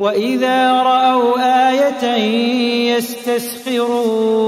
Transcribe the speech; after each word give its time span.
وإذا 0.00 0.72
رأوا 0.72 1.68
آية 1.68 2.04
يستسخرون 2.96 4.40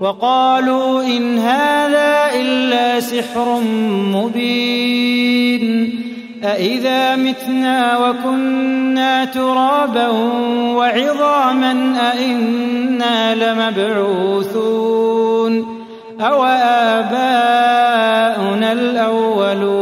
وقالوا 0.00 1.02
إن 1.02 1.38
هذا 1.38 2.30
إلا 2.34 3.00
سحر 3.00 3.60
مبين 4.14 5.92
أإذا 6.44 7.16
متنا 7.16 7.98
وكنا 7.98 9.24
ترابا 9.24 10.08
وعظاما 10.76 11.94
أإنا 12.12 13.34
لمبعوثون 13.34 15.02
أو 16.20 16.44
آباؤنا 16.94 17.52
الأولون 18.72 19.81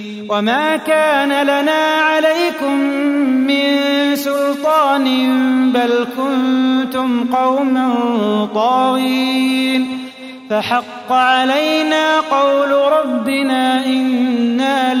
وما 0.29 0.77
كان 0.77 1.43
لنا 1.43 1.95
عليكم 2.01 2.79
من 3.47 3.65
سلطان 4.15 5.05
بل 5.71 6.07
كنتم 6.17 7.23
قوما 7.35 7.95
طاغين. 8.55 10.07
فحق 10.49 11.11
علينا 11.11 12.19
قول 12.19 12.71
ربنا 12.71 13.85
إنا 13.85 14.93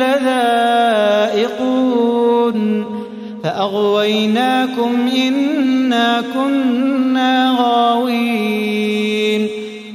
لذائقون. 1.33 2.85
فأغويناكم 3.43 5.09
إنا 5.17 6.23
كنا 6.33 7.55
غاوين. 7.59 9.47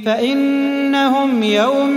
فإنهم 0.05 1.43
العذاب 1.43 1.96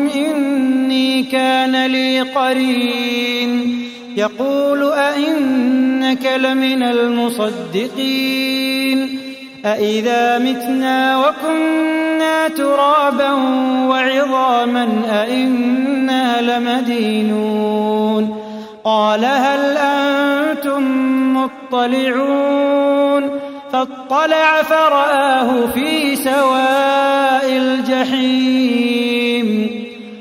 كان 1.31 1.85
لي 1.85 2.21
قرين. 2.21 3.81
يقول 4.17 4.83
أئنك 4.83 6.31
لمن 6.37 6.83
المصدقين. 6.83 8.39
أإذا 9.65 10.39
متنا 10.39 11.17
وكنا 11.17 12.47
ترابا 12.47 13.31
وعظاما 13.87 14.89
أئنا 15.23 16.41
لمدينون. 16.41 18.37
قال 18.83 19.25
هل 19.25 19.77
أنتم 19.77 20.83
مطلعون؟ 21.37 23.29
فاطلع 23.73 24.63
فرآه 24.63 25.65
في 25.65 26.15
سواء 26.15 27.57
الجحيم. 27.57 29.80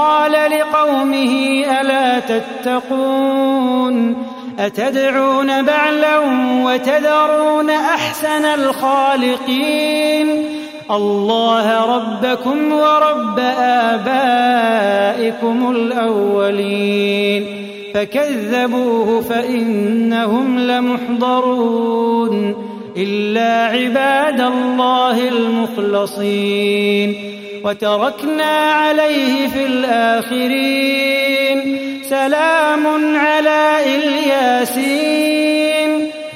قال 0.00 0.32
لقومه 0.32 1.64
ألا 1.80 2.18
تتقون؟ 2.18 4.16
أتدعون 4.58 5.62
بعلا 5.62 6.18
وتذرون 6.64 7.70
أحسن 7.70 8.44
الخالقين؟ 8.44 10.44
الله 10.90 11.96
ربكم 11.96 12.72
ورب 12.72 13.38
آبائكم 13.58 15.70
الأولين. 15.70 17.66
فكذبوه 17.94 19.20
فإنهم 19.20 20.58
لمحضرون. 20.58 22.54
إلا 22.96 23.66
عباد 23.66 24.40
الله 24.40 25.28
المخلصين. 25.28 27.39
وتركنا 27.64 28.72
عليه 28.72 29.48
في 29.48 29.66
الآخرين. 29.66 31.58
سلام 32.02 32.86
على 33.16 33.76
إلياسين. 33.96 35.90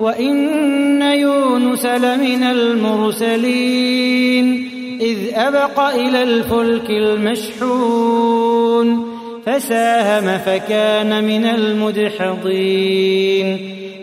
وإن 0.00 1.02
يونس 1.02 1.86
لمن 1.86 2.42
المرسلين 2.42 4.00
إذ 5.00 5.18
أبق 5.34 5.80
إلى 5.80 6.22
الفلك 6.22 6.90
المشحون 6.90 8.40
فساهم 9.46 10.38
فكان 10.38 11.24
من 11.24 11.44
المدحضين 11.44 12.78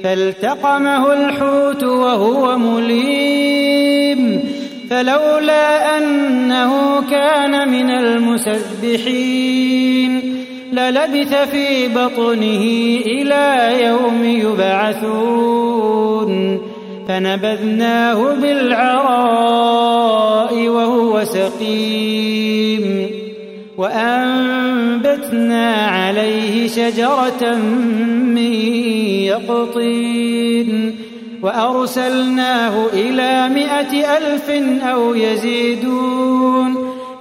فالتقمه 0.04 1.14
الحوت 1.14 1.84
وهو 1.84 2.58
مليم 2.58 4.40
فلولا 4.90 5.98
أنه 5.98 7.02
كان 7.12 7.70
من 7.70 7.90
المسبحين 7.90 9.48
للبث 10.78 11.34
في 11.52 11.88
بطنه 11.88 12.64
إلى 13.06 13.74
يوم 13.86 14.24
يبعثون. 14.24 16.28
فنبذناه 17.08 18.36
بالعراء 18.42 19.88
وهو 20.68 21.24
سقيم. 21.24 23.10
وأنبتنا 23.78 25.74
عليه 25.74 26.68
شجرة 26.68 27.56
من 28.36 28.54
يقطين. 29.24 30.96
وأرسلناه 31.44 32.88
إلى 32.94 33.50
مائة 33.50 34.18
ألف 34.18 34.50
أو 34.84 35.16
يزيدون. 35.16 36.77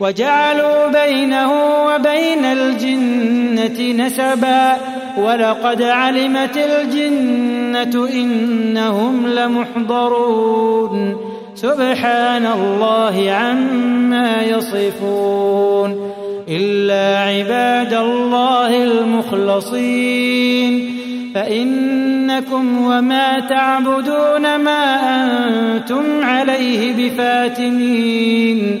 وجعلوا 0.00 1.06
بينه 1.06 1.52
وبين 1.84 2.44
الجنة 2.44 4.06
نسبا 4.06 4.76
ولقد 5.18 5.82
علمت 5.82 6.56
الجنة 6.56 8.08
إنهم 8.12 9.26
لمحضرون. 9.26 11.16
سبحان 11.54 12.46
الله 12.46 13.32
عما 13.32 14.42
يصفون. 14.42 16.12
إلا 16.48 17.18
عباد 17.18 17.94
الله 17.94 18.84
المخلصين. 18.84 20.94
فإنكم 21.34 22.86
وما 22.86 23.40
تعبدون 23.40 24.56
ما 24.56 25.16
أنتم 25.16 26.04
عليه 26.22 27.10
بفاتنين. 27.10 28.80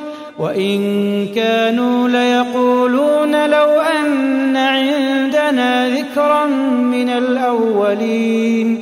وإن 0.41 1.27
كانوا 1.35 2.07
ليقولون 2.07 3.49
لو 3.49 3.81
أن 3.81 4.57
عندنا 4.57 5.89
ذكرا 5.89 6.45
من 6.81 7.09
الأولين 7.09 8.79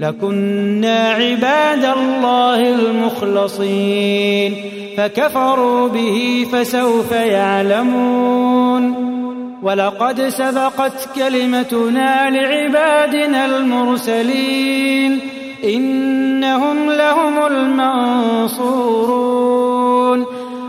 لكنا 0.00 1.08
عباد 1.10 1.84
الله 1.84 2.74
المخلصين 2.74 4.54
فكفروا 4.96 5.88
به 5.88 6.46
فسوف 6.52 7.12
يعلمون 7.12 8.94
ولقد 9.62 10.28
سبقت 10.28 11.08
كلمتنا 11.16 12.30
لعبادنا 12.30 13.46
المرسلين 13.46 15.20
إنهم 15.64 16.90
لهم 16.90 17.46
المنصورون 17.46 18.94